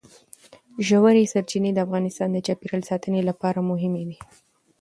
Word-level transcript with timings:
ژورې 0.87 1.29
سرچینې 1.33 1.71
د 1.73 1.79
افغانستان 1.85 2.29
د 2.31 2.37
چاپیریال 2.47 2.81
ساتنې 2.89 3.21
لپاره 3.29 3.67
مهمي 3.71 4.03
دي. 4.09 4.17